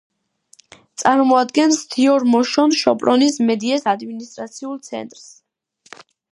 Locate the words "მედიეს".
3.51-3.87